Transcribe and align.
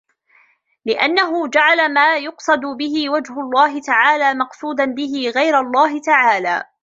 لِأَنَّهُ 0.85 1.47
جَعَلَ 1.47 1.93
مَا 1.93 2.17
يُقْصَدُ 2.17 2.59
بِهِ 2.59 3.09
وَجْهُ 3.09 3.39
اللَّهِ 3.39 3.79
تَعَالَى 3.81 4.33
مَقْصُودًا 4.33 4.85
بِهِ 4.85 5.31
غَيْرَ 5.35 5.59
اللَّهِ 5.59 5.99
تَعَالَى 6.01 6.63